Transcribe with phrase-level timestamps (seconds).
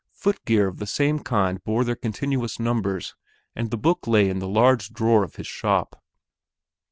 [0.13, 3.13] Footgear of the same kind bore their continuous numbers,
[3.55, 6.03] and the book lay in the large drawer of his shop.